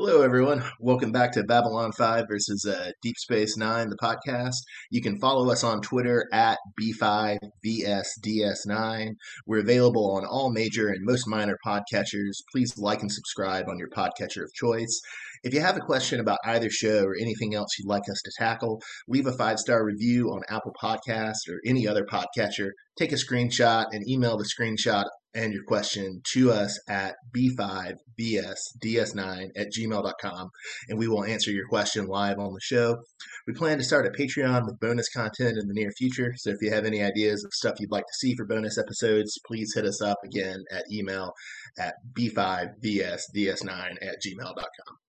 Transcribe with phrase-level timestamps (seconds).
[0.00, 0.62] Hello, everyone.
[0.78, 4.54] Welcome back to Babylon 5 versus uh, Deep Space Nine, the podcast.
[4.92, 9.16] You can follow us on Twitter at B5VSDS9.
[9.44, 12.44] We're available on all major and most minor podcatchers.
[12.52, 15.00] Please like and subscribe on your podcatcher of choice.
[15.42, 18.30] If you have a question about either show or anything else you'd like us to
[18.38, 22.70] tackle, leave a five star review on Apple Podcasts or any other podcatcher.
[22.96, 29.68] Take a screenshot and email the screenshot and your question to us at b5vsds9 at
[29.76, 30.48] gmail.com
[30.88, 32.96] and we will answer your question live on the show.
[33.46, 36.34] We plan to start a Patreon with bonus content in the near future.
[36.36, 39.38] So if you have any ideas of stuff you'd like to see for bonus episodes,
[39.46, 41.32] please hit us up again at email
[41.78, 45.07] at b5vsds9 at gmail.com.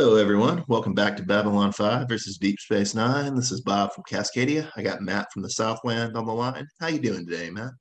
[0.00, 0.64] Hello, everyone.
[0.68, 3.34] Welcome back to Babylon 5 versus Deep Space Nine.
[3.34, 4.70] This is Bob from Cascadia.
[4.76, 6.68] I got Matt from the Southland on the line.
[6.78, 7.72] How you doing today, Matt?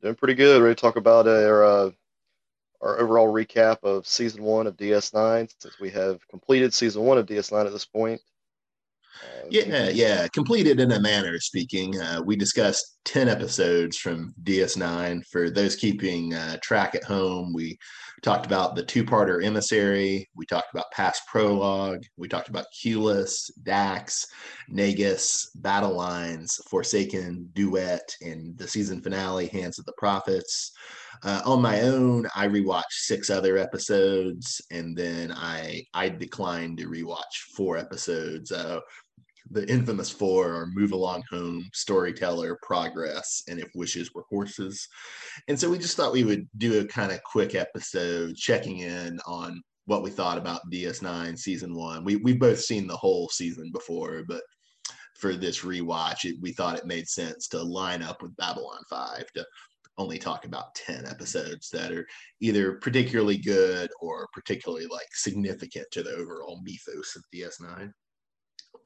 [0.00, 0.62] Doing pretty good.
[0.62, 1.90] Ready to talk about our uh,
[2.80, 7.26] our overall recap of season one of DS9 since we have completed season one of
[7.26, 8.22] DS9 at this point.
[9.22, 12.00] Uh, yeah, yeah, completed in a manner of speaking.
[12.00, 15.26] Uh, we discussed 10 episodes from DS9.
[15.26, 17.76] For those keeping uh, track at home, we
[18.20, 20.28] talked about the two parter emissary.
[20.34, 22.02] We talked about past prologue.
[22.16, 24.26] We talked about Qless, Dax,
[24.70, 30.72] Nagus, Battle Lines, Forsaken, Duet, and the season finale, Hands of the Prophets.
[31.22, 36.88] Uh, on my own, I rewatched six other episodes, and then I I declined to
[36.88, 38.52] rewatch four episodes.
[38.52, 38.80] Uh,
[39.50, 44.86] the infamous four are Move Along Home, Storyteller, Progress, and If Wishes Were Horses.
[45.48, 49.18] And so we just thought we would do a kind of quick episode checking in
[49.26, 52.04] on what we thought about DS9 season one.
[52.04, 54.42] We we've both seen the whole season before, but
[55.18, 59.32] for this rewatch, it, we thought it made sense to line up with Babylon 5
[59.34, 59.46] to
[59.96, 62.06] only talk about 10 episodes that are
[62.40, 67.90] either particularly good or particularly like significant to the overall mythos of DS9.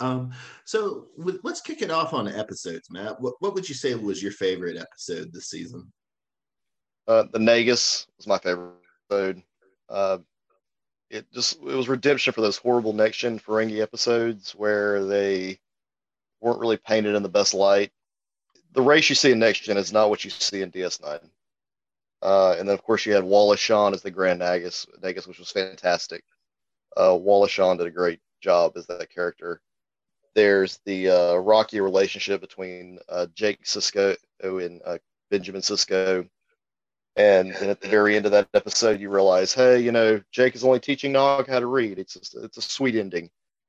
[0.02, 0.32] Um,
[0.64, 3.20] so let's kick it off on episodes, Matt.
[3.20, 5.92] What, what would you say was your favorite episode this season?
[7.06, 8.72] Uh, the Nagus was my favorite
[9.10, 9.42] episode.
[9.88, 10.18] Uh,
[11.08, 15.60] it just it was redemption for those horrible next gen Ferengi episodes where they
[16.40, 17.92] weren't really painted in the best light.
[18.72, 21.20] The race you see in next gen is not what you see in DS9.
[22.22, 25.38] Uh, and then of course you had Wallace Shawn as the Grand Nagus, Nagus, which
[25.38, 26.24] was fantastic.
[26.96, 29.60] Uh, Wallace Shawn did a great job as that character
[30.34, 34.98] there's the uh, rocky relationship between uh, Jake Sisko and uh,
[35.30, 36.28] Benjamin Sisko.
[37.16, 40.54] And then at the very end of that episode, you realize, hey, you know, Jake
[40.54, 41.98] is only teaching Nog how to read.
[41.98, 43.28] It's just, it's a sweet ending.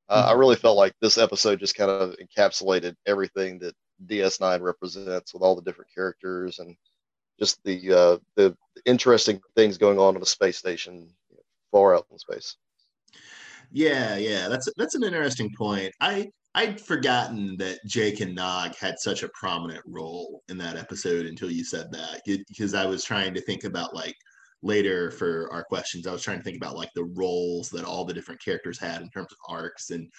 [0.09, 0.29] Mm-hmm.
[0.29, 3.75] I really felt like this episode just kind of encapsulated everything that
[4.05, 6.75] DS9 represents with all the different characters and
[7.39, 11.09] just the uh, the interesting things going on on the space station
[11.71, 12.57] far out in space.
[13.71, 15.93] Yeah, yeah, that's that's an interesting point.
[15.99, 21.25] I I'd forgotten that Jake and Nog had such a prominent role in that episode
[21.25, 24.15] until you said that because I was trying to think about like
[24.61, 28.05] later for our questions I was trying to think about like the roles that all
[28.05, 30.09] the different characters had in terms of arcs and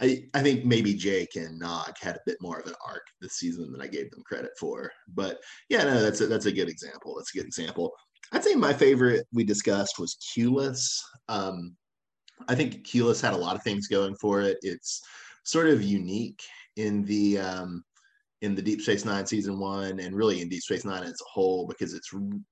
[0.00, 3.34] I I think maybe Jake and Nog had a bit more of an arc this
[3.34, 6.68] season than I gave them credit for but yeah no that's a, that's a good
[6.68, 7.92] example that's a good example.
[8.30, 11.74] I'd say my favorite we discussed was Qless um,
[12.46, 15.02] I think Qless had a lot of things going for it it's
[15.44, 16.42] sort of unique
[16.76, 17.82] in the um,
[18.42, 21.30] in the Deep Space Nine season one, and really in Deep Space Nine as a
[21.30, 22.10] whole, because it's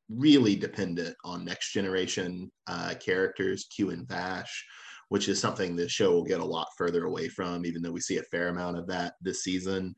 [0.08, 4.64] really dependent on next generation uh, characters, Q and Vash,
[5.10, 8.00] which is something the show will get a lot further away from, even though we
[8.00, 9.94] see a fair amount of that this season.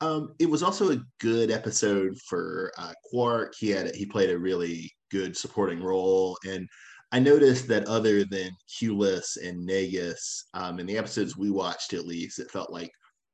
[0.00, 3.54] Um, it was also a good episode for uh, Quark.
[3.58, 6.66] He had he played a really good supporting role, and
[7.12, 12.06] I noticed that other than Qless and Nagus, um, in the episodes we watched at
[12.06, 12.90] least, it felt like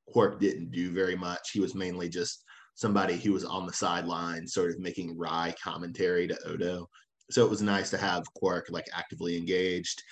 [0.08, 1.50] Quark didn't do very much.
[1.52, 6.26] He was mainly just somebody who was on the sideline, sort of making wry commentary
[6.28, 6.88] to Odo.
[7.30, 10.02] So it was nice to have Quark like actively engaged.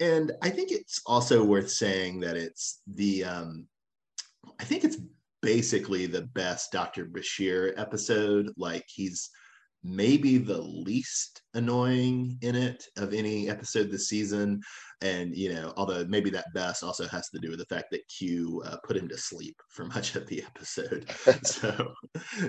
[0.00, 3.66] And I think it's also worth saying that it's the um,
[4.58, 4.96] I think it's
[5.42, 7.06] basically the best Dr.
[7.06, 8.50] Bashir episode.
[8.56, 9.30] Like he's
[9.82, 14.60] maybe the least annoying in it of any episode this season.
[15.00, 18.06] And, you know, although maybe that best also has to do with the fact that
[18.08, 21.10] Q uh, put him to sleep for much of the episode.
[21.42, 21.92] so,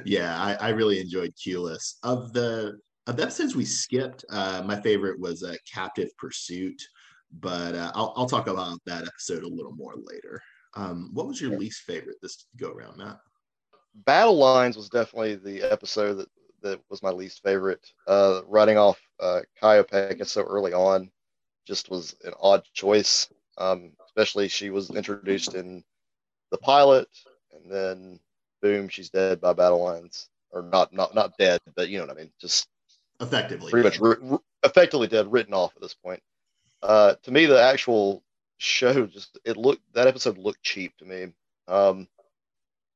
[0.04, 1.96] yeah, I, I really enjoyed Qless.
[2.04, 6.80] Of the of the episodes we skipped, uh, my favorite was uh, Captive Pursuit,
[7.40, 10.42] but uh, I'll, I'll talk about that episode a little more later.
[10.76, 13.18] Um, what was your least favorite this go around, Matt?
[14.06, 16.30] Battle Lines was definitely the episode that,
[16.62, 17.92] that was my least favorite.
[18.08, 21.12] Uh, writing off uh, Kai Opaka so early on
[21.66, 23.30] just was an odd choice.
[23.58, 25.84] Um, especially she was introduced in
[26.52, 27.08] the pilot,
[27.54, 28.20] and then
[28.62, 32.18] boom, she's dead by battle lines, or not not not dead, but you know what
[32.18, 32.32] I mean.
[32.40, 32.68] Just
[33.20, 36.22] effectively, pretty much effectively dead, written off at this point.
[36.82, 38.24] Uh, to me, the actual
[38.58, 41.28] show just it looked that episode looked cheap to me.
[41.68, 42.08] Um,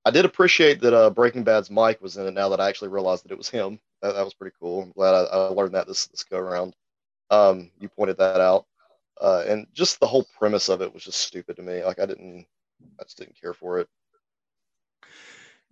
[0.06, 2.32] I did appreciate that uh, Breaking Bad's Mike was in it.
[2.32, 4.84] Now that I actually realized that it was him, that, that was pretty cool.
[4.84, 6.76] I'm glad I, I learned that this this go around.
[7.32, 8.68] Um, you pointed that out,
[9.20, 11.84] uh, and just the whole premise of it was just stupid to me.
[11.84, 12.46] Like I didn't,
[13.00, 13.88] I just didn't care for it.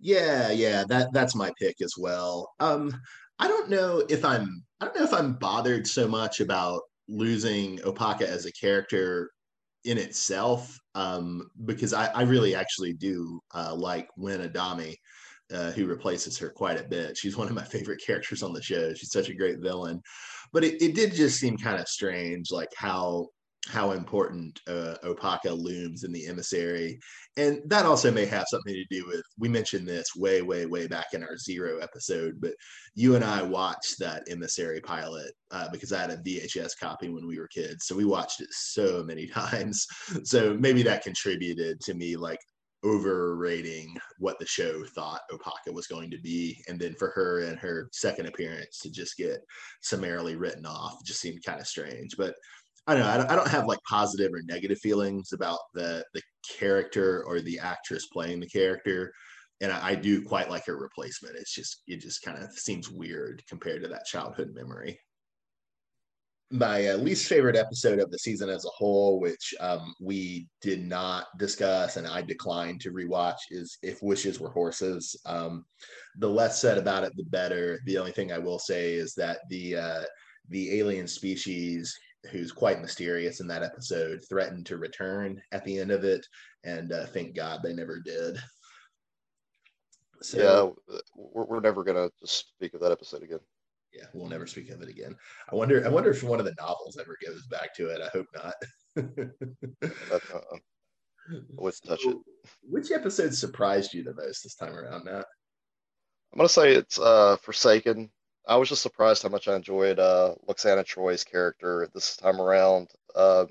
[0.00, 2.52] Yeah, yeah, that that's my pick as well.
[2.58, 2.92] Um,
[3.38, 7.78] I don't know if I'm, I don't know if I'm bothered so much about losing
[7.78, 9.30] Opaka as a character
[9.84, 14.96] in itself um, because I, I, really actually do uh, like Winn Adami,
[15.52, 17.16] uh, who replaces her quite a bit.
[17.16, 18.94] She's one of my favorite characters on the show.
[18.94, 20.00] She's such a great villain,
[20.52, 23.28] but it, it did just seem kind of strange, like how
[23.68, 26.98] how important uh, Opaka looms in the emissary.
[27.36, 30.86] And that also may have something to do with, we mentioned this way, way, way
[30.86, 32.52] back in our zero episode, but
[32.94, 37.26] you and I watched that emissary pilot uh, because I had a VHS copy when
[37.26, 37.86] we were kids.
[37.86, 39.86] So we watched it so many times.
[40.24, 42.40] So maybe that contributed to me like
[42.84, 46.62] overrating what the show thought Opaka was going to be.
[46.68, 49.38] And then for her and her second appearance to just get
[49.80, 52.14] summarily written off just seemed kind of strange.
[52.18, 52.34] But
[52.86, 53.26] I don't know.
[53.28, 56.22] I don't, have like positive or negative feelings about the the
[56.58, 59.12] character or the actress playing the character,
[59.62, 61.36] and I, I do quite like her replacement.
[61.36, 64.98] It's just it just kind of seems weird compared to that childhood memory.
[66.50, 70.86] My uh, least favorite episode of the season as a whole, which um, we did
[70.86, 75.16] not discuss and I declined to rewatch, is If Wishes Were Horses.
[75.24, 75.64] Um,
[76.18, 77.80] the less said about it, the better.
[77.86, 80.02] The only thing I will say is that the uh,
[80.50, 81.96] the alien species
[82.30, 86.26] who's quite mysterious in that episode, threatened to return at the end of it,
[86.64, 88.38] and uh, thank God they never did.
[90.22, 93.40] So, yeah, we're, we're never gonna speak of that episode again.
[93.92, 95.14] Yeah, we'll never speak of it again.
[95.50, 95.84] I wonder.
[95.84, 98.00] I wonder if one of the novels ever goes back to it.
[98.00, 98.54] I hope not.
[100.12, 100.18] uh,
[101.56, 102.16] let's touch it.
[102.62, 105.26] Which episode surprised you the most this time around, Matt?
[106.32, 108.10] I'm gonna say it's uh, Forsaken.
[108.46, 112.90] I was just surprised how much I enjoyed uh, Lwaxana Troi's character this time around.
[113.14, 113.46] Uh,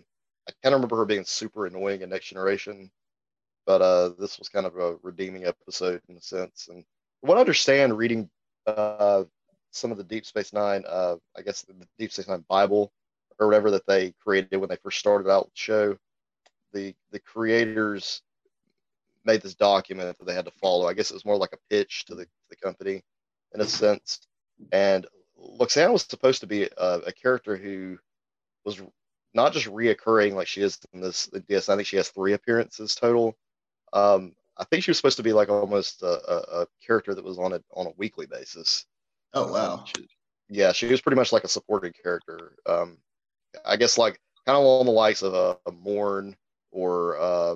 [0.48, 2.92] I of remember her being super annoying in Next Generation,
[3.66, 6.68] but uh, this was kind of a redeeming episode in a sense.
[6.70, 6.84] And
[7.22, 8.30] what I understand, reading
[8.68, 9.24] uh,
[9.72, 12.92] some of the Deep Space Nine, uh, I guess the Deep Space Nine Bible
[13.40, 15.98] or whatever that they created when they first started out the show,
[16.72, 18.22] the the creators
[19.26, 20.88] made this document that they had to follow.
[20.88, 23.02] I guess it was more like a pitch to the, the company
[23.54, 24.20] in a sense
[24.72, 25.06] and
[25.38, 27.98] Lwaxana was supposed to be a, a, character who
[28.66, 28.82] was
[29.34, 32.96] not just reoccurring like she is in this Yes, I think she has three appearances
[32.96, 33.36] total.
[33.92, 37.24] Um, I think she was supposed to be like almost a, a, a character that
[37.24, 38.86] was on a on a weekly basis.
[39.34, 39.74] Oh wow!
[39.74, 40.08] Um, she,
[40.50, 42.56] yeah, she was pretty much like a supporting character.
[42.66, 42.98] Um,
[43.66, 46.36] I guess like kind of along the likes of a, a Morn
[46.72, 47.56] or uh,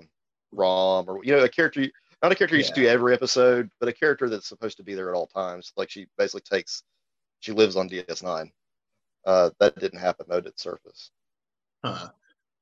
[0.51, 1.87] Rom or you know a character
[2.21, 2.73] not a character you yeah.
[2.73, 5.71] see every episode, but a character that's supposed to be there at all times.
[5.77, 6.83] Like she basically takes,
[7.39, 8.51] she lives on DS9.
[9.25, 10.41] Uh, that didn't happen though.
[10.41, 11.11] Did surface.
[11.83, 12.09] Huh.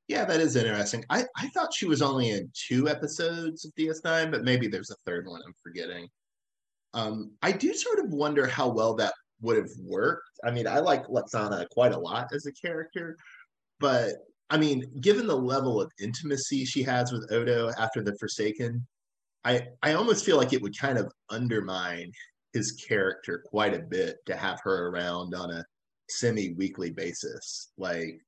[0.08, 1.04] Yeah, that is interesting.
[1.10, 4.96] I, I thought she was only in two episodes of DS9, but maybe there's a
[5.06, 6.08] third one I'm forgetting.
[6.94, 10.30] Um, I do sort of wonder how well that would have worked.
[10.44, 13.18] I mean, I like Lwaxana quite a lot as a character,
[13.80, 14.14] but
[14.50, 18.86] I mean, given the level of intimacy she has with Odo after the Forsaken,
[19.46, 22.12] I I almost feel like it would kind of undermine
[22.54, 25.64] his character quite a bit to have her around on a
[26.10, 27.72] semi-weekly basis.
[27.78, 28.20] Like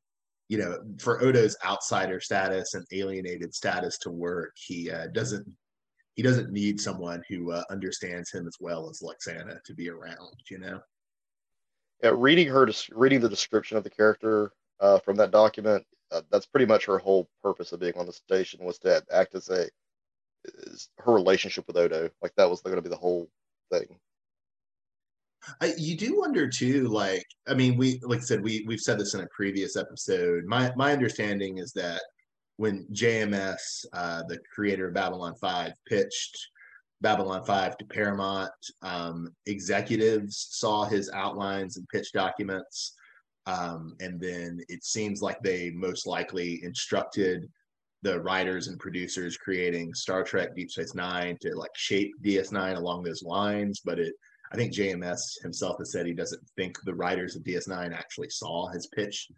[0.48, 5.46] you know, for Odo's outsider status and alienated status to work, he uh, doesn't
[6.14, 10.42] he doesn't need someone who uh, understands him as well as Lwaxana to be around.
[10.50, 10.80] You know.
[12.04, 16.46] Yeah, reading her, reading the description of the character uh, from that document, uh, that's
[16.46, 19.68] pretty much her whole purpose of being on the station was to act as a
[21.00, 22.10] her relationship with Odo.
[22.22, 23.30] Like that was going to be the whole
[23.72, 23.98] thing.
[25.62, 29.00] I, you do wonder too, like I mean, we like I said, we we've said
[29.00, 30.46] this in a previous episode.
[30.46, 32.02] My my understanding is that
[32.58, 36.38] when JMS, uh, the creator of Babylon Five, pitched
[37.02, 38.52] Babylon Five to Paramount,
[38.82, 42.94] um, executives saw his outlines and pitch documents,
[43.46, 47.48] um, and then it seems like they most likely instructed
[48.04, 53.04] the writers and producers creating Star Trek Deep Space Nine to like shape DS9 along
[53.04, 54.14] those lines, but it
[54.52, 58.68] I think JMS himself has said he doesn't think the writers of DS9 actually saw
[58.70, 59.30] his pitch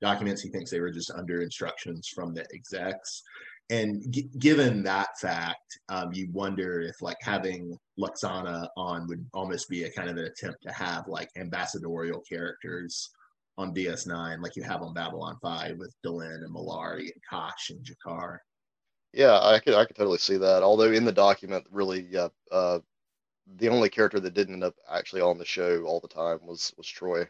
[0.00, 0.42] documents.
[0.42, 3.22] He thinks they were just under instructions from the execs.
[3.70, 9.68] And g- given that fact, um, you wonder if like having Lwaxana on would almost
[9.68, 13.10] be a kind of an attempt to have like ambassadorial characters
[13.58, 17.84] on DS9, like you have on Babylon 5 with Delenn and Mollari and Kosh and
[17.84, 18.38] G'Kar.
[19.12, 20.62] Yeah, I could I could totally see that.
[20.62, 22.80] Although in the document, really, yeah, uh,
[23.56, 26.74] the only character that didn't end up actually on the show all the time was
[26.76, 27.26] was Troi.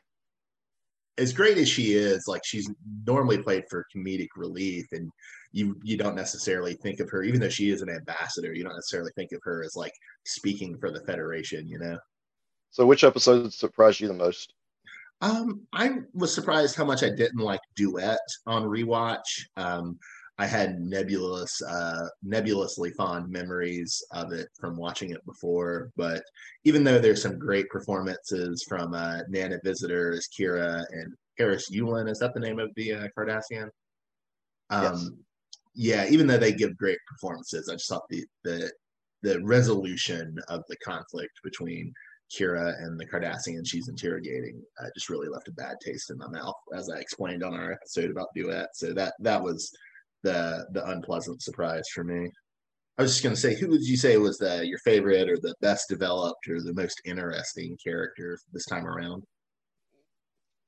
[1.18, 2.68] As great as she is, like she's
[3.06, 5.10] normally played for comedic relief, and
[5.52, 8.74] you you don't necessarily think of her, even though she is an ambassador, you don't
[8.74, 11.96] necessarily think of her as like speaking for the Federation, you know.
[12.70, 14.52] So, which episode surprised you the most?
[15.20, 19.46] Um, I was surprised how much I didn't like Duet on rewatch.
[19.56, 19.98] Um,
[20.38, 25.90] I had nebulous, uh, nebulously fond memories of it from watching it before.
[25.96, 26.22] But
[26.64, 32.10] even though there's some great performances from uh, Nana Visitor as Kira and Harris Yulin,
[32.10, 33.70] is that the name of the uh, Cardassian?
[34.68, 35.10] Um, yes.
[35.78, 38.70] Yeah, even though they give great performances, I just thought the the
[39.22, 41.92] the resolution of the conflict between
[42.34, 46.28] Kira and the Cardassian she's interrogating uh, just really left a bad taste in my
[46.28, 48.68] mouth, as I explained on our episode about Duet.
[48.74, 49.70] So that that was
[50.22, 52.30] the the unpleasant surprise for me.
[52.98, 55.36] I was just going to say, who would you say was the your favorite or
[55.36, 59.22] the best developed or the most interesting character this time around?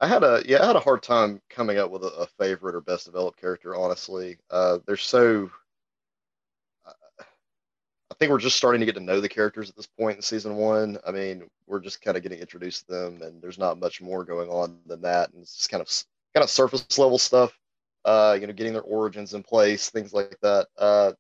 [0.00, 2.76] I had a yeah, I had a hard time coming up with a, a favorite
[2.76, 3.74] or best developed character.
[3.74, 5.50] Honestly, uh, they're so.
[8.18, 10.56] Think we're just starting to get to know the characters at this point in season
[10.56, 10.98] one.
[11.06, 14.24] I mean, we're just kind of getting introduced to them, and there's not much more
[14.24, 15.88] going on than that, and it's just kind of
[16.34, 17.56] kind of surface level stuff
[18.04, 20.68] uh, you know, getting their origins in place, things like that.
[20.78, 21.12] Uh,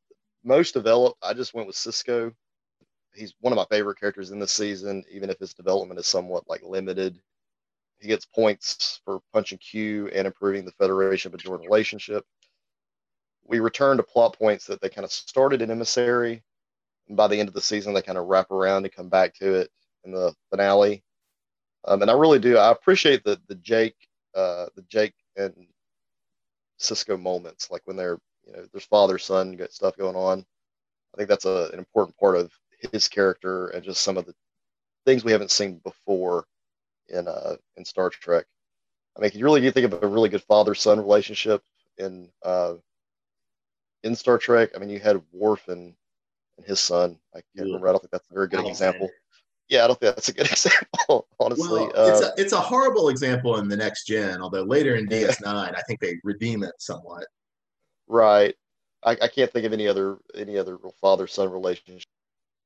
[0.42, 2.32] most developed, I just went with Sisko.
[3.14, 6.44] He's one of my favorite characters in this season, even if his development is somewhat
[6.48, 7.18] like limited.
[7.98, 12.24] He gets points for punching Q and improving the Federation Bajoran relationship.
[13.44, 16.42] We return to plot points that they kind of started in Emissary,
[17.08, 19.34] and by the end of the season, they kind of wrap around and come back
[19.34, 19.70] to it
[20.04, 21.02] in the finale.
[21.84, 22.56] Um, and I really do.
[22.56, 23.96] I appreciate the the Jake,
[24.34, 25.54] uh, the Jake and
[26.80, 30.44] Sisko moments, like when they're you know there's father son got stuff going on.
[31.14, 32.52] I think that's a, an important part of
[32.92, 34.34] his character and just some of the
[35.04, 36.44] things we haven't seen before
[37.08, 38.46] in uh in Star Trek.
[39.16, 41.62] I mean, you really do think of a really good father son relationship
[41.96, 42.74] in uh
[44.02, 44.70] in Star Trek.
[44.74, 45.94] I mean, you had Worf and
[46.58, 47.16] and his son.
[47.34, 47.88] I can't remember.
[47.88, 49.08] I don't think that's a very good example
[49.68, 51.68] yeah, I don't think that's a good example, honestly.
[51.68, 55.06] Well, uh, it's, a, it's a horrible example in the next gen, although later in
[55.08, 57.26] DS9, I think they redeem it somewhat.
[58.06, 58.54] Right.
[59.04, 62.08] I, I can't think of any other any other father son relationship.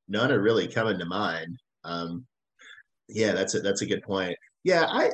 [0.09, 1.59] None are really coming to mind.
[1.85, 2.25] Um,
[3.09, 4.35] yeah, that's a that's a good point.
[4.65, 5.11] Yeah, I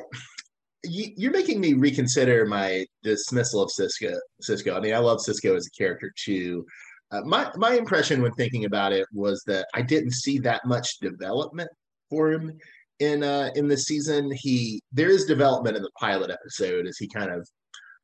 [0.83, 4.15] you're making me reconsider my dismissal of Sisko.
[4.41, 4.77] Sisko.
[4.77, 6.65] I mean, I love Sisko as a character too.
[7.11, 10.99] Uh, my my impression when thinking about it was that I didn't see that much
[10.99, 11.69] development
[12.09, 12.57] for him
[12.99, 14.31] in uh in the season.
[14.31, 17.47] He there is development in the pilot episode as he kind of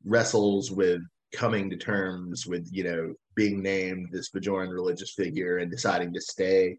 [0.04, 1.00] wrestles with
[1.32, 6.20] coming to terms with you know being named this Bajoran religious figure and deciding to
[6.20, 6.76] stay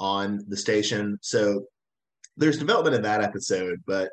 [0.00, 1.18] on the station.
[1.20, 1.66] So
[2.36, 4.10] there's development in that episode, but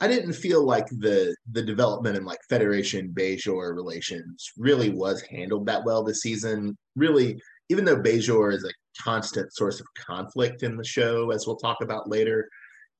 [0.00, 5.66] I didn't feel like the the development in like Federation Bajor relations really was handled
[5.66, 6.76] that well this season.
[6.96, 11.56] Really, even though Bajor is a constant source of conflict in the show, as we'll
[11.56, 12.48] talk about later,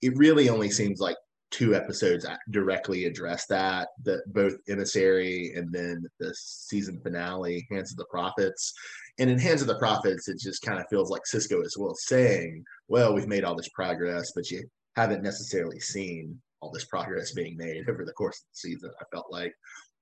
[0.02, 1.16] it really only seems like
[1.50, 3.88] two episodes directly address that.
[4.04, 8.72] That both Emissary and then the season finale, Hands of the Prophets.
[9.18, 11.94] And in Hands of the Prophets, it just kind of feels like Sisko is well
[11.94, 17.32] saying, "Well, we've made all this progress, but you haven't necessarily seen all this progress
[17.32, 18.90] being made over the course of the season.
[19.00, 19.52] I felt like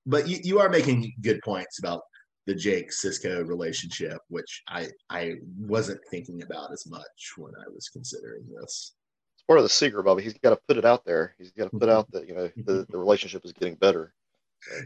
[0.07, 2.03] but you, you are making good points about
[2.47, 7.89] the Jake Sisko relationship, which I I wasn't thinking about as much when I was
[7.89, 8.95] considering this.
[9.35, 10.23] It's part of the secret, Bobby.
[10.23, 11.35] He's got to put it out there.
[11.39, 14.13] He's got to put out that you know the, the relationship is getting better.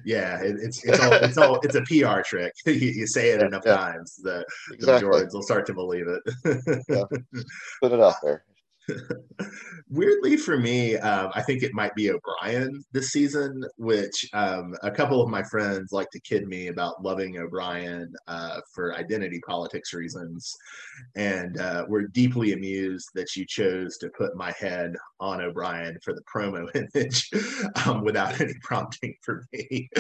[0.05, 2.53] Yeah, it, it's it's all it's all it's a PR trick.
[2.67, 3.77] you, you, say it yeah, enough yeah.
[3.77, 4.79] times that exactly.
[4.79, 6.23] the majorities will start to believe it.
[6.89, 7.43] yeah.
[7.83, 8.45] Put it out there.
[9.91, 14.91] Weirdly for me, um, I think it might be O'Brien this season, which um, a
[14.91, 19.93] couple of my friends like to kid me about loving O'Brien uh, for identity politics
[19.93, 20.57] reasons.
[21.15, 26.15] And uh, we're deeply amused that you chose to put my head on O'Brien for
[26.15, 27.31] the promo image
[27.85, 29.89] um, without any prompting for me.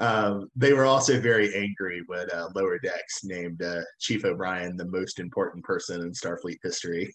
[0.00, 4.86] Um, they were also very angry when uh, Lower Decks named uh, Chief O'Brien the
[4.86, 7.14] most important person in Starfleet history.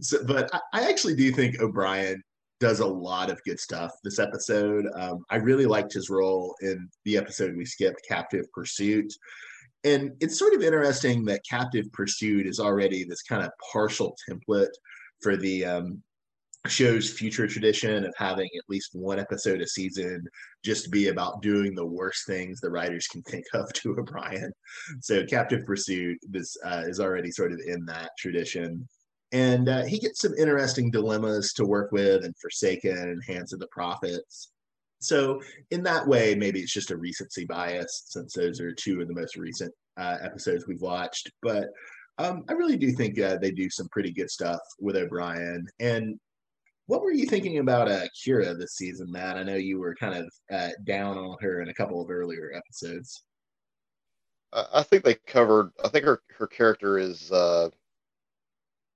[0.00, 2.22] So, but I, I, actually do think O'Brien
[2.60, 4.86] does a lot of good stuff this episode.
[4.94, 9.12] Um, I really liked his role in the episode we skipped, Captive Pursuit.
[9.84, 14.70] And it's sort of interesting that Captive Pursuit is already this kind of partial template
[15.20, 16.02] for the um,
[16.68, 20.24] show's future tradition of having at least one episode a season
[20.64, 24.52] just be about doing the worst things the writers can think of to O'Brien.
[25.00, 28.88] So Captive Pursuit is uh, is already sort of in that tradition
[29.32, 33.60] and uh, he gets some interesting dilemmas to work with and Forsaken and Hands of
[33.60, 34.52] the Prophets.
[35.00, 39.08] So in that way, maybe it's just a recency bias since those are two of
[39.08, 41.30] the most recent uh, episodes we've watched.
[41.42, 41.70] But
[42.18, 45.66] um, I really do think uh, they do some pretty good stuff with O'Brien.
[45.80, 46.20] And
[46.86, 49.38] what were you thinking about uh, Kira this season, Matt?
[49.38, 52.52] I know you were kind of uh, down on her in a couple of earlier
[52.54, 53.24] episodes.
[54.52, 55.70] I think they covered.
[55.82, 57.70] I think her her character is uh,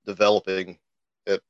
[0.07, 0.79] developing
[1.27, 1.41] at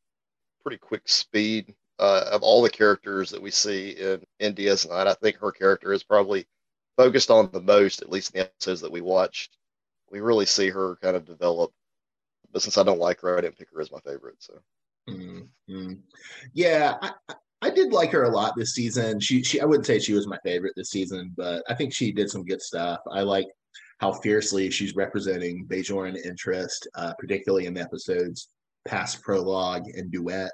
[0.62, 1.74] pretty quick speed.
[1.98, 5.94] Uh, of all the characters that we see in, in DS9, I think her character
[5.94, 6.46] is probably
[6.98, 9.56] focused on the most, at least in the episodes that we watched.
[10.10, 11.72] We really see her kind of develop.
[12.52, 14.36] But since I don't like her, I didn't pick her as my favorite.
[14.40, 14.58] So,
[15.08, 15.92] mm-hmm.
[16.52, 17.12] yeah, I,
[17.62, 19.18] I did like her a lot this season.
[19.18, 22.12] She, she, I wouldn't say she was my favorite this season, but I think she
[22.12, 23.00] did some good stuff.
[23.10, 23.46] I like
[23.98, 28.48] how fiercely she's representing Bajoran interest, uh, particularly in the episodes
[28.86, 30.52] past prologue and duet.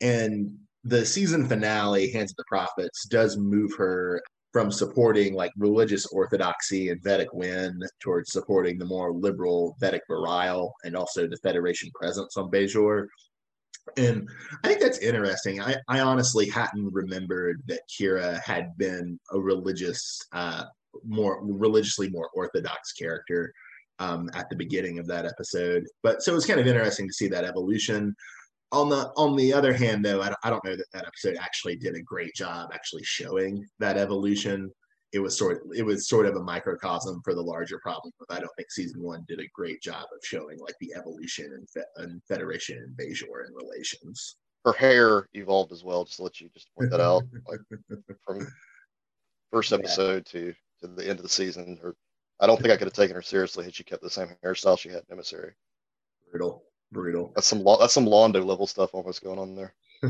[0.00, 4.22] And the season finale, Hands of the Prophets, does move her
[4.52, 10.70] from supporting like religious orthodoxy and Vedek Winn towards supporting the more liberal Vedek Bareil
[10.84, 13.06] and also the Federation presence on Bajor.
[13.96, 14.28] And
[14.62, 15.60] I think that's interesting.
[15.60, 20.64] I, I honestly hadn't remembered that Kira had been a religious uh,
[21.04, 23.52] more religiously more orthodox character
[23.98, 25.86] um, at the beginning of that episode.
[26.02, 28.14] But so it was kind of interesting to see that evolution.
[28.72, 31.36] On the on the other hand, though, I don't, I don't know that that episode
[31.40, 34.70] actually did a great job actually showing that evolution.
[35.12, 38.12] It was sort of, it was sort of a microcosm for the larger problem.
[38.18, 41.52] But I don't think season one did a great job of showing like the evolution
[41.52, 44.36] and, fe- and Federation and Bajor and relations.
[44.64, 46.04] Her hair evolved as well.
[46.04, 47.60] Just to let you just point that out, like
[48.24, 48.46] from
[49.52, 50.40] first episode yeah.
[50.40, 51.78] to to the end of the season.
[51.82, 51.94] Her,
[52.40, 54.78] I don't think I could have taken her seriously had she kept the same hairstyle
[54.78, 55.52] she had in Emissary.
[56.30, 57.32] Brutal, brutal.
[57.34, 59.74] That's some that's some Londo level stuff almost going on there.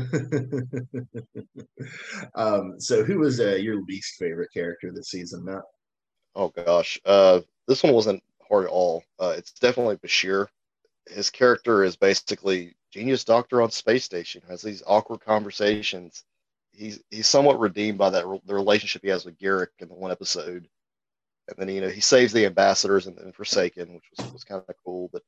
[2.35, 5.61] um, so, who was uh, your least favorite character this season, Matt?
[6.35, 9.03] Oh gosh, uh, this one wasn't hard at all.
[9.19, 10.47] Uh, it's definitely Bashir.
[11.07, 14.41] His character is basically genius doctor on space station.
[14.47, 16.23] Has these awkward conversations
[16.73, 20.11] he's he's somewhat redeemed by that the relationship he has with Garak in the one
[20.11, 20.67] episode,
[21.47, 24.61] and then you know he saves the ambassadors and, and Forsaken, which was, was kind
[24.67, 25.09] of cool.
[25.13, 25.23] But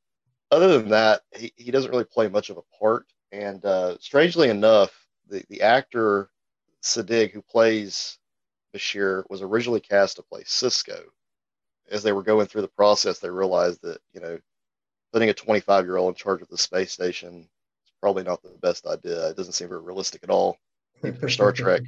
[0.52, 3.06] other than that, he, he doesn't really play much of a part.
[3.32, 4.92] And uh, strangely enough,
[5.28, 6.30] the the actor
[6.84, 8.18] Siddig who plays
[8.76, 11.02] Bashir was originally cast to play Sisko.
[11.92, 14.40] As they were going through the process, they realized that you know
[15.14, 17.48] putting a 25 year old in charge of the space station
[17.86, 19.30] is probably not the best idea.
[19.30, 20.58] It doesn't seem very realistic at all
[21.02, 21.82] for Star Trek.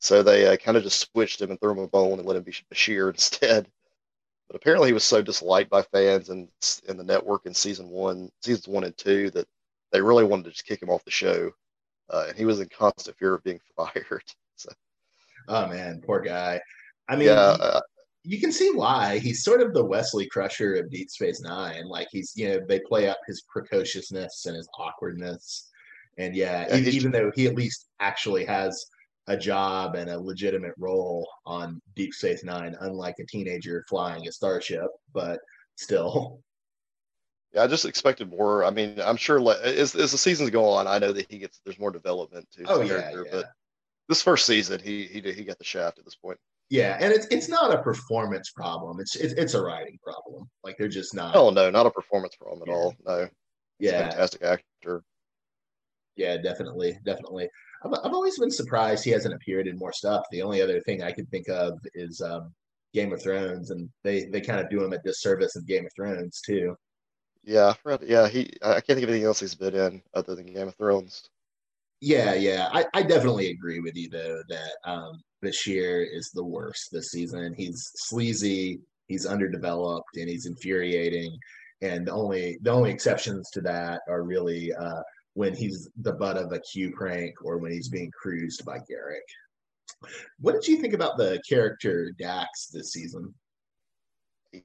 [0.00, 2.36] So they uh, kind of just switched him and threw him a bone and let
[2.36, 3.68] him be Bashir instead.
[4.48, 6.48] But apparently he was so disliked by fans and
[6.88, 9.46] in the network in season one, seasons one and two, that
[9.92, 11.50] they really wanted to just kick him off the show.
[12.10, 14.24] Uh, and he was in constant fear of being fired.
[14.56, 14.70] So.
[15.48, 16.60] Oh man, poor guy.
[17.08, 17.80] I mean, yeah, uh,
[18.24, 21.86] you can see why he's sort of the Wesley Crusher of Deep Space Nine.
[21.86, 25.70] Like he's, you know, they play up his precociousness and his awkwardness
[26.18, 28.86] and yeah, yeah even though he at least actually has
[29.28, 34.32] a job and a legitimate role on Deep Space Nine, unlike a teenager flying a
[34.32, 35.40] starship, but
[35.76, 36.40] still.
[37.54, 38.62] Yeah, I just expected more.
[38.62, 41.62] I mean, I'm sure as, as the seasons go on, I know that he gets
[41.64, 43.22] there's more development to oh, yeah, yeah.
[43.32, 43.46] but
[44.06, 46.38] this first season, he he did, he got the shaft at this point.
[46.68, 49.00] Yeah, and it's it's not a performance problem.
[49.00, 50.46] It's it's, it's a writing problem.
[50.62, 51.34] Like they're just not.
[51.34, 52.74] Oh no, not a performance problem at Yeah.
[52.74, 52.94] all.
[53.06, 53.28] No,
[53.78, 55.02] yeah, fantastic actor.
[56.18, 57.48] Yeah, definitely, definitely.
[57.84, 60.24] I've, I've always been surprised he hasn't appeared in more stuff.
[60.30, 62.52] The only other thing I could think of is um,
[62.92, 65.92] Game of Thrones, and they they kind of do him a disservice in Game of
[65.94, 66.76] Thrones too.
[67.44, 68.28] Yeah, yeah.
[68.28, 71.30] He I can't think of anything else he's been in other than Game of Thrones.
[72.00, 76.90] Yeah, yeah, I, I definitely agree with you though that um, Bashir is the worst
[76.92, 77.54] this season.
[77.56, 81.36] He's sleazy, he's underdeveloped, and he's infuriating.
[81.80, 85.02] And the only the only exceptions to that are really uh,
[85.38, 90.10] when he's the butt of a Q prank or when he's being cruised by Garak.
[90.40, 93.32] What did you think about the character Dax this season?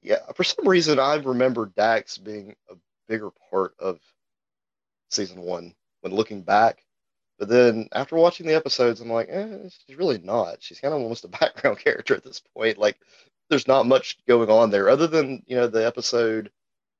[0.02, 2.74] Yeah, for some reason I remember Dax being a
[3.08, 4.00] bigger part of
[5.12, 6.84] season one when looking back.
[7.38, 10.56] But then after watching the episodes, I'm like, eh, she's really not.
[10.58, 12.78] She's kind of almost a background character at this point.
[12.78, 12.98] Like,
[13.48, 16.50] there's not much going on there other than you know the episode,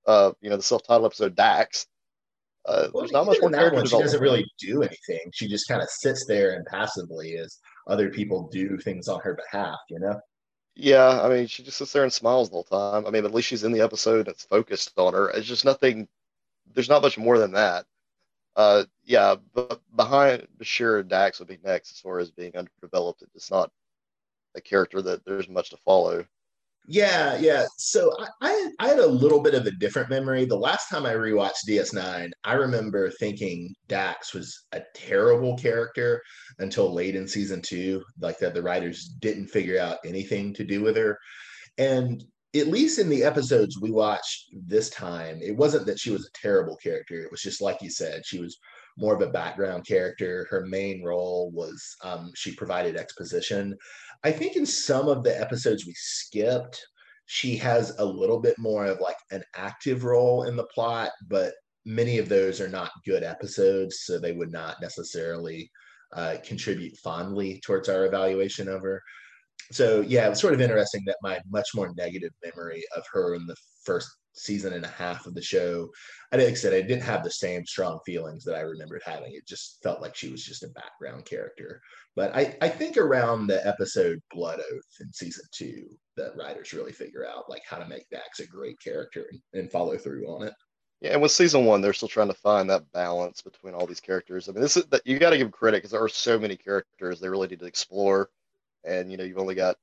[0.07, 1.89] uh, you know the self-titled episode Dax.
[2.67, 5.21] Uh, Well, there's not much more that character one, she doesn't really do anything.
[5.33, 9.35] She just kind of sits there and passively as other people do things on her
[9.35, 9.79] behalf.
[9.91, 10.21] You know?
[10.75, 13.07] Yeah, I mean, she just sits there and smiles the whole time.
[13.07, 14.27] I mean, at least she's in the episode.
[14.27, 15.29] that's focused on her.
[15.31, 16.09] It's just nothing.
[16.73, 17.87] There's not much more than that.
[18.57, 23.23] Uh, yeah, but behind Bashir and Dax would be next as far as being underdeveloped.
[23.35, 23.71] It's not
[24.55, 26.25] a character that there's much to follow.
[26.87, 27.65] Yeah, yeah.
[27.79, 30.45] So I, I I had a little bit of a different memory.
[30.45, 36.21] The last time I rewatched DS9, I remember thinking Dax was a terrible character
[36.59, 40.83] until late in season two, like that the writers didn't figure out anything to do
[40.83, 41.19] with her.
[41.79, 42.23] And
[42.55, 46.39] at least in the episodes we watched this time, it wasn't that she was a
[46.39, 47.23] terrible character.
[47.23, 48.59] It was just like you said, she was
[48.97, 50.47] more of a background character.
[50.51, 53.75] Her main role was um, she provided exposition.
[54.23, 56.81] I think in some of the episodes we skipped,
[57.27, 61.55] she has a little bit more of like an active role in the plot, but
[61.85, 65.71] many of those are not good episodes, so they would not necessarily
[66.15, 69.03] uh, contribute fondly towards our evaluation of her
[69.73, 73.35] so yeah, it was sort of interesting that my much more negative memory of her
[73.35, 75.89] in the first season and a half of the show,
[76.33, 79.35] I like I said, I didn't have the same strong feelings that I remembered having.
[79.35, 81.81] It just felt like she was just a background character.
[82.17, 86.93] But I, I think around the episode Blood Oath in season two, the writers really
[86.93, 90.47] figure out like how to make Dax a great character and, and follow through on
[90.47, 90.55] it.
[91.01, 94.01] Yeah, and with season one, they're still trying to find that balance between all these
[94.01, 94.49] characters.
[94.49, 96.57] I mean, this is that you got to give credit because there are so many
[96.57, 98.31] characters they really need to explore,
[98.85, 99.77] and you know, you've only got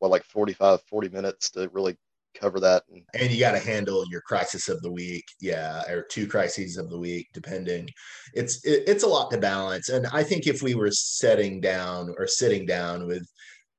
[0.00, 1.96] what like 45, 40 minutes to really
[2.38, 2.82] cover that.
[2.90, 6.76] And and you got to handle your crisis of the week yeah or two crises
[6.76, 7.88] of the week depending
[8.34, 12.14] it's it, it's a lot to balance and i think if we were setting down
[12.18, 13.26] or sitting down with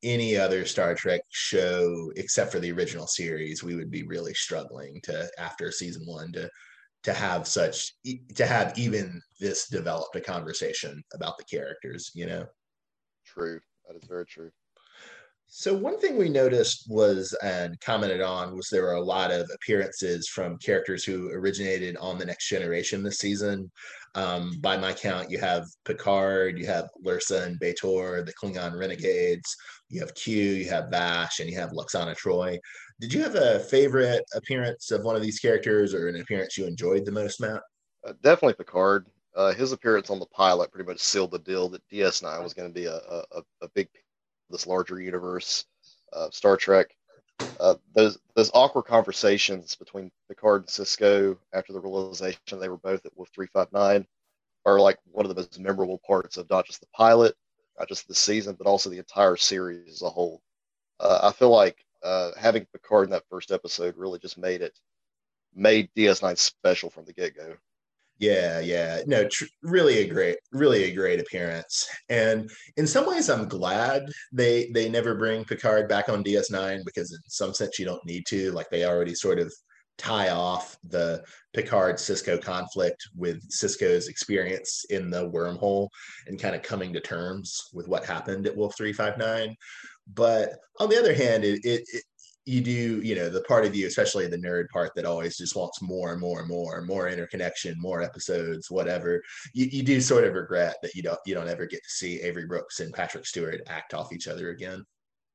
[0.04, 5.00] any other star trek show except for the original series we would be really struggling
[5.04, 6.50] to after season one to
[7.04, 7.94] to have such
[8.36, 12.46] to have even this developed a conversation about the characters you know
[13.26, 14.52] true, that is very true.
[15.52, 19.50] So one thing we noticed was and commented on was there were a lot of
[19.56, 23.72] appearances from characters who originated on the Next Generation this season.
[24.14, 29.56] Um, by my count, you have Picard, you have Lursa and B'Etor, the Klingon renegades.
[29.90, 32.60] You have Q, you have Vash, and you have Lwaxana Troi.
[33.00, 36.68] Did you have a favorite appearance of one of these characters, or an appearance you
[36.68, 37.62] enjoyed the most, Matt?
[38.06, 39.08] Uh, definitely Picard.
[39.36, 42.70] Uh, his appearance on the pilot pretty much sealed the deal that DS9 was going
[42.70, 43.88] to be a, a, a big
[44.50, 45.66] this larger universe,
[46.32, 46.96] Star Trek.
[47.60, 53.06] Uh, those those awkward conversations between Picard and Sisko after the realization they were both
[53.06, 54.08] at Wolf 359
[54.66, 57.36] are like one of the most memorable parts of not just the pilot,
[57.78, 60.42] not just the season, but also the entire series as a whole.
[61.00, 64.78] Uh, I feel like uh, having Picard in that first episode really just made it
[65.54, 67.56] made DS9 special from the get go.
[68.20, 69.02] Yeah, yeah.
[69.08, 71.88] No, tr- really a great, really a great appearance.
[72.10, 77.14] And in some ways, I'm glad they they never bring Picard back on DS9 because
[77.14, 78.52] in some sense you don't need to.
[78.52, 79.54] Like they already sort of
[79.98, 85.88] tie off the Picard Sisko conflict with Sisko's experience in the wormhole
[86.28, 89.56] and kind of coming to terms with what happened at Wolf 359.
[90.14, 92.04] But on the other hand, it, it, it
[92.50, 95.56] you do, you know, the part of you, especially the nerd part that always just
[95.56, 99.22] wants more and more and more, more interconnection, more episodes, whatever.
[99.54, 102.22] You, you do sort of regret that you don't you don't ever get to see
[102.22, 104.84] Avery Brooks and Patrick Stewart act off each other again.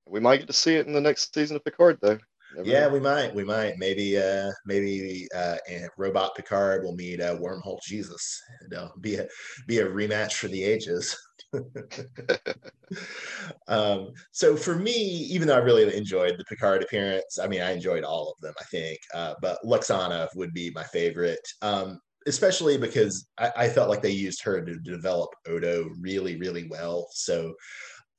[0.06, 2.18] We might get to see it in the next season of Picard, though.
[2.56, 2.90] Never yeah, know.
[2.90, 3.34] we might.
[3.34, 3.78] We might.
[3.78, 4.18] Maybe.
[4.18, 5.26] Uh, maybe.
[5.34, 5.56] Uh,
[5.96, 8.40] Robot Picard will meet uh, Wormhole Jesus.
[8.70, 9.26] It'll be a
[9.66, 11.16] be a rematch for the ages.
[13.68, 17.72] um, so for me, even though I really enjoyed the Picard appearance, I mean, I
[17.72, 18.54] enjoyed all of them.
[18.60, 21.46] I think, uh, but Lwaxana would be my favorite.
[21.62, 26.66] Um, especially because I, I, felt like they used her to develop Odo really, really
[26.70, 27.06] well.
[27.10, 27.52] So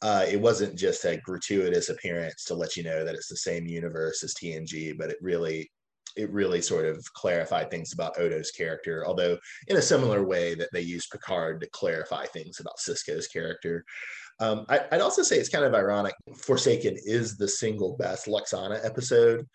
[0.02, 3.66] uh, it wasn't just a gratuitous appearance to let you know that it's the same
[3.66, 5.70] universe as TNG, but it really
[6.16, 10.70] it really sort of clarified things about Odo's character, although in a similar way that
[10.72, 13.86] they used Picard to clarify things about Sisko's character.
[14.40, 16.16] Um, I, would also say it's kind of ironic.
[16.36, 19.48] Forsaken is the single best Lwaxana episode.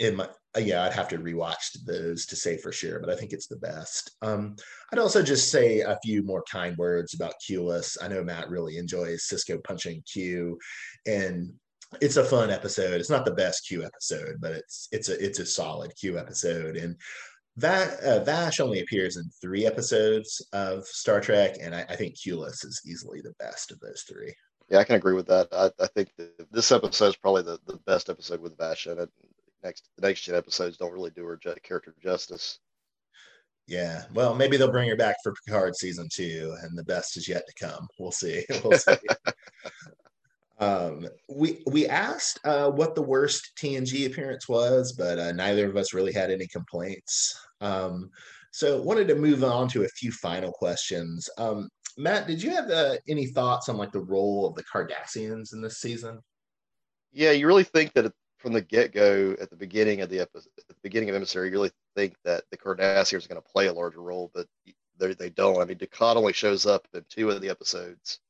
[0.00, 3.16] In my uh, yeah, I'd have to rewatch those to say for sure, but I
[3.16, 4.12] think it's the best.
[4.22, 4.56] Um,
[4.92, 7.96] I'd also just say a few more kind words about Qless.
[8.00, 10.58] I know Matt really enjoys Sisko punching Q,
[11.06, 11.52] and
[12.00, 13.00] it's a fun episode.
[13.00, 16.76] It's not the best Q episode, but it's it's a it's a solid Q episode.
[16.76, 16.96] And
[17.56, 22.16] that uh, Vash only appears in three episodes of Star Trek, and I, I think
[22.16, 24.34] Qless is easily the best of those three.
[24.68, 25.48] Yeah, I can agree with that.
[25.52, 26.10] I, I think
[26.50, 29.10] this episode is probably the, the best episode with Vash in it.
[29.62, 32.58] Next, the next gen episodes don't really do her character justice.
[33.66, 37.28] Yeah, well, maybe they'll bring her back for Picard season two, and the best is
[37.28, 37.86] yet to come.
[37.98, 38.44] We'll see.
[38.64, 38.92] We'll see.
[40.64, 45.76] Um, we we asked uh, what the worst TNG appearance was, but uh, neither of
[45.76, 47.38] us really had any complaints.
[47.60, 48.10] Um,
[48.50, 51.28] so wanted to move on to a few final questions.
[51.36, 55.52] Um, Matt, did you have uh, any thoughts on like the role of the Cardassians
[55.52, 56.20] in this season?
[57.12, 60.50] Yeah, you really think that from the get go at the beginning of the episode,
[60.58, 63.66] at the beginning of Emissary, you really think that the Cardassians are going to play
[63.66, 64.46] a larger role, but
[64.98, 65.60] they, they don't.
[65.60, 68.20] I mean, Dukat only shows up in two of the episodes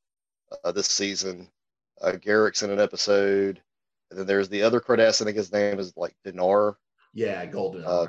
[0.63, 1.49] uh, this season
[2.01, 3.61] uh, Garak's in an episode,
[4.09, 5.21] and then there's the other Cardassian.
[5.21, 6.75] I think his name is like Danar.
[7.13, 8.07] Yeah, Golden uh,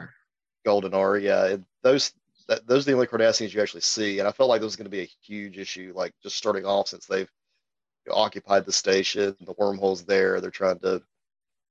[0.65, 1.47] Gul Danar, yeah.
[1.47, 2.13] And those
[2.49, 4.77] that, those are the only Cardassians you actually see, and I felt like this was
[4.77, 7.31] going to be a huge issue, like just starting off since they've
[8.05, 10.41] you know, occupied the station, the wormholes there.
[10.41, 11.03] They're trying to,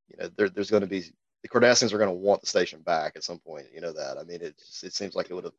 [0.09, 1.03] you know, there's going to be
[1.43, 3.67] the Cardassians are going to want the station back at some point.
[3.73, 4.17] You know that.
[4.17, 5.53] I mean, it it seems like it would have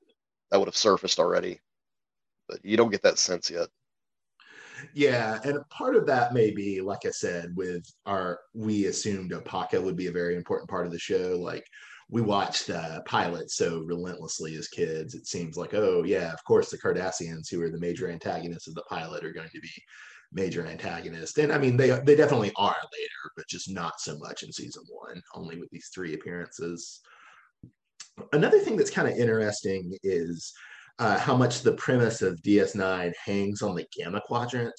[0.50, 1.60] that would have surfaced already,
[2.48, 3.68] but you don't get that sense yet.
[4.94, 9.82] Yeah, and part of that may be, like I said, with our we assumed Opaka
[9.82, 11.38] would be a very important part of the show.
[11.40, 11.64] Like
[12.08, 16.70] we watched uh, pilot so relentlessly as kids, it seems like, oh yeah, of course
[16.70, 19.70] the Cardassians, who are the major antagonists of the pilot, are going to be
[20.32, 21.38] major antagonists.
[21.38, 24.84] And I mean, they they definitely are later, but just not so much in season
[24.88, 25.20] one.
[25.34, 27.00] Only with these three appearances.
[28.32, 30.52] Another thing that's kind of interesting is
[30.98, 34.74] uh, how much the premise of DS9 hangs on the gamma quadrant,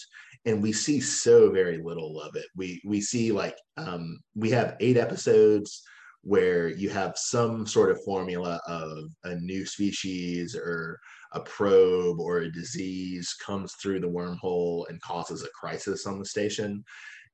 [0.46, 2.46] and we see so very little of it.
[2.56, 5.84] We we see like um, we have eight episodes
[6.22, 11.00] where you have some sort of formula of a new species or
[11.34, 16.26] a probe or a disease comes through the wormhole and causes a crisis on the
[16.26, 16.84] station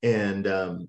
[0.03, 0.87] and um,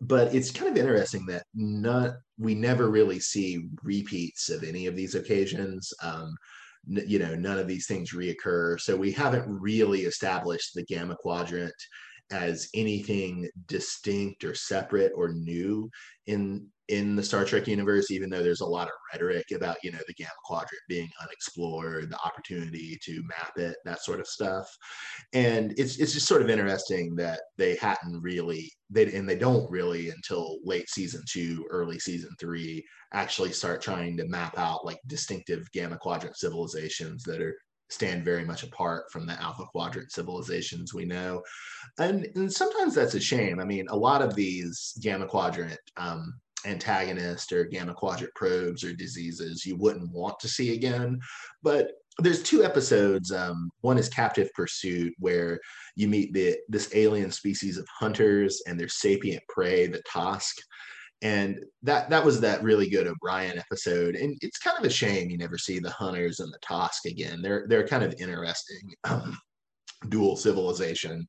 [0.00, 4.94] but it's kind of interesting that not we never really see repeats of any of
[4.94, 6.36] these occasions um,
[6.86, 8.80] you know none of these things reoccur.
[8.80, 11.74] So we haven't really established the gamma quadrant
[12.30, 15.90] as anything distinct or separate or new
[16.26, 19.92] in in the Star Trek universe, even though there's a lot of rhetoric about, you
[19.92, 24.66] know, the Gamma Quadrant being unexplored, the opportunity to map it, that sort of stuff.
[25.32, 29.70] And it's it's just sort of interesting that they hadn't really they and they don't
[29.70, 34.98] really until late season two, early season three, actually start trying to map out like
[35.06, 37.56] distinctive Gamma Quadrant civilizations that are
[37.90, 41.42] stand very much apart from the alpha quadrant civilizations we know
[41.98, 46.38] and, and sometimes that's a shame i mean a lot of these gamma quadrant um,
[46.66, 51.18] antagonist or gamma quadrant probes or diseases you wouldn't want to see again.
[51.62, 53.30] But there's two episodes.
[53.30, 55.60] Um, one is Captive Pursuit, where
[55.94, 60.56] you meet the this alien species of hunters and their sapient prey, the Tosk.
[61.22, 64.16] And that that was that really good O'Brien episode.
[64.16, 67.40] And it's kind of a shame you never see the hunters and the Tosk again.
[67.42, 68.94] They're they're kind of interesting.
[69.04, 69.38] Um,
[70.08, 71.26] dual civilization.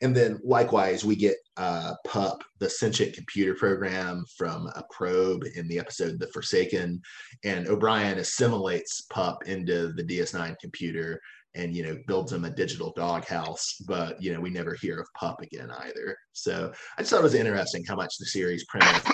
[0.00, 5.68] And then likewise, we get uh, Pup, the sentient computer program from a probe in
[5.68, 7.00] the episode The Forsaken.
[7.44, 11.20] And O'Brien assimilates Pup into the DS9 computer
[11.54, 13.76] and, you know, builds him a digital doghouse.
[13.86, 16.16] But, you know, we never hear of Pup again either.
[16.32, 19.04] So I just thought it was interesting how much the series premise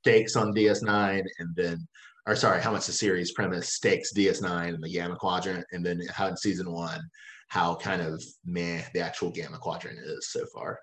[0.00, 1.86] stakes on DS9 and then
[2.26, 6.00] or sorry, how much the series premise stakes DS9 and the Gamma Quadrant, and then
[6.10, 7.00] how in season one
[7.48, 10.78] how kind of meh the actual gamma quadrant is so far.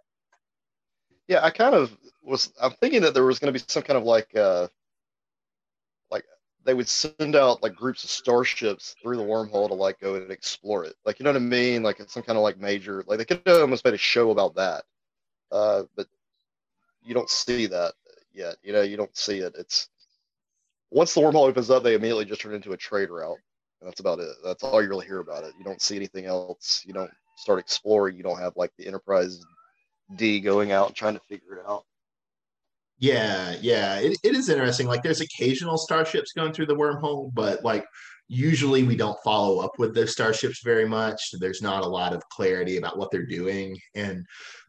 [1.27, 2.51] Yeah, I kind of was.
[2.61, 4.67] I'm thinking that there was going to be some kind of like, uh,
[6.09, 6.25] like
[6.65, 10.31] they would send out like groups of starships through the wormhole to like go and
[10.31, 10.95] explore it.
[11.05, 11.83] Like you know what I mean?
[11.83, 13.03] Like it's some kind of like major.
[13.07, 14.83] Like they could have almost made a show about that.
[15.51, 16.07] Uh, but
[17.03, 17.93] you don't see that
[18.33, 18.55] yet.
[18.63, 19.55] You know, you don't see it.
[19.57, 19.89] It's
[20.91, 23.37] once the wormhole opens up, they immediately just turn into a trade route.
[23.81, 24.29] And that's about it.
[24.43, 25.53] That's all you really hear about it.
[25.57, 26.83] You don't see anything else.
[26.85, 28.15] You don't start exploring.
[28.15, 29.43] You don't have like the Enterprise
[30.15, 31.83] D going out and trying to figure it out.
[32.99, 34.85] Yeah, yeah, it, it is interesting.
[34.85, 37.83] Like, there's occasional starships going through the wormhole, but like
[38.27, 41.31] usually we don't follow up with those starships very much.
[41.39, 44.23] There's not a lot of clarity about what they're doing, and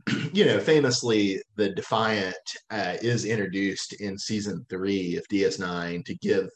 [0.33, 2.35] you know, famously, the Defiant
[2.71, 6.49] uh, is introduced in season three of DS9 to give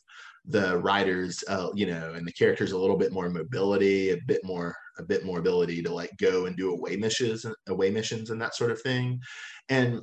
[0.49, 4.45] the writers, uh, you know, and the characters a little bit more mobility, a bit
[4.45, 8.41] more, a bit more ability to like go and do away missions, away missions, and
[8.41, 9.21] that sort of thing.
[9.69, 10.01] And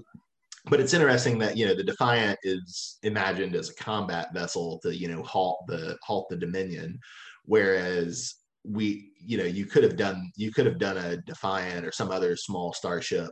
[0.66, 4.96] but it's interesting that you know the Defiant is imagined as a combat vessel to
[4.96, 7.00] you know halt the halt the Dominion,
[7.46, 11.92] whereas we you know you could have done you could have done a Defiant or
[11.92, 13.32] some other small starship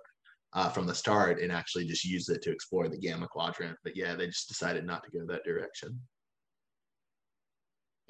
[0.53, 3.77] uh, from the start and actually just use it to explore the Gamma Quadrant.
[3.83, 5.99] But yeah, they just decided not to go that direction.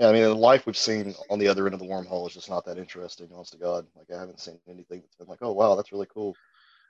[0.01, 2.33] Yeah, I mean, the life we've seen on the other end of the wormhole is
[2.33, 3.85] just not that interesting, honest to God.
[3.95, 6.35] Like, I haven't seen anything that's been like, oh, wow, that's really cool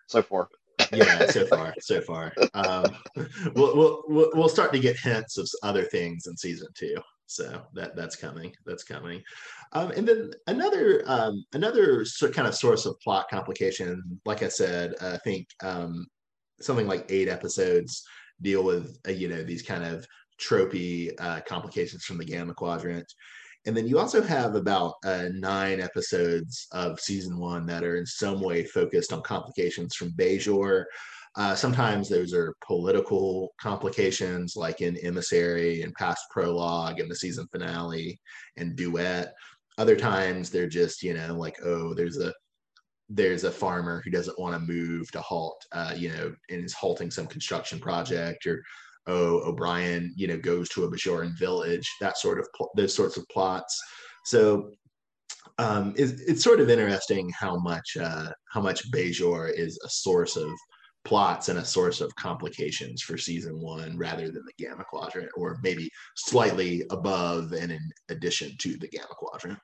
[0.08, 0.47] so far.
[0.93, 2.32] yeah, so far, so far.
[2.54, 2.86] Um,
[3.54, 6.95] we'll, we'll we'll start to get hints of other things in season two.
[7.26, 8.54] So that that's coming.
[8.65, 9.21] That's coming.
[9.74, 14.21] Um, and then another um, another sort kind of source of plot complication.
[14.24, 16.08] Like I said, I think um,
[16.62, 18.06] something like eight episodes
[18.41, 20.08] deal with uh, you know these kind of
[20.41, 23.12] tropey uh, complications from the Gamma Quadrant.
[23.65, 28.06] And then you also have about uh, nine episodes of season one that are in
[28.06, 30.86] some way focused on complications from Bajor.
[31.38, 37.47] Uh, sometimes those are political complications, like in Emissary and Past Prologue and the season
[37.51, 38.19] finale
[38.58, 39.32] and Duet.
[39.77, 42.34] Other times they're just, you know, like, oh, there's a
[43.13, 46.73] there's a farmer who doesn't want to move to halt, uh, you know, and is
[46.73, 48.63] halting some construction project, or
[49.07, 53.17] oh, O'Brien, you know, goes to a Bajoran village, that sort of pl- those sorts
[53.17, 53.79] of plots.
[54.25, 54.71] So
[55.57, 60.35] um, it's, it's sort of interesting how much uh, how much Bajor is a source
[60.35, 60.49] of
[61.03, 65.57] plots and a source of complications for season one rather than the Gamma Quadrant, or
[65.63, 69.59] maybe slightly above and in addition to the Gamma Quadrant.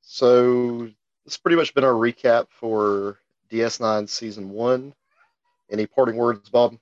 [0.00, 0.88] So
[1.26, 3.18] it's pretty much been our recap for
[3.50, 4.94] DS9 season one.
[5.70, 6.76] Any parting words, Bob?